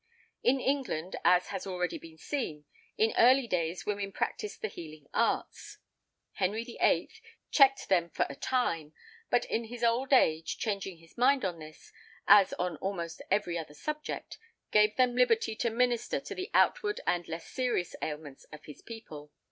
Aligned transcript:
In 0.41 0.59
England, 0.59 1.15
as 1.23 1.49
has 1.49 1.67
already 1.67 1.99
been 1.99 2.17
seen, 2.17 2.65
in 2.97 3.13
early 3.19 3.45
days 3.45 3.85
women 3.85 4.11
practised 4.11 4.63
the 4.63 4.67
healing 4.67 5.05
arts. 5.13 5.77
Henry 6.31 6.63
VIII. 6.63 7.11
checked 7.51 7.87
them 7.87 8.09
for 8.09 8.25
a 8.27 8.33
time, 8.33 8.93
but 9.29 9.45
in 9.45 9.65
his 9.65 9.83
old 9.83 10.11
age, 10.11 10.57
changing 10.57 10.97
his 10.97 11.19
mind 11.19 11.45
on 11.45 11.59
this, 11.59 11.93
as 12.27 12.51
on 12.53 12.77
almost 12.77 13.21
every 13.29 13.59
other 13.59 13.75
subject, 13.75 14.39
gave 14.71 14.95
them 14.95 15.15
liberty 15.15 15.55
to 15.57 15.69
minister 15.69 16.19
to 16.19 16.33
the 16.33 16.49
outward 16.51 16.99
and 17.05 17.27
less 17.27 17.45
serious 17.47 17.95
ailments 18.01 18.45
of 18.45 18.65
his 18.65 18.81
people. 18.81 19.31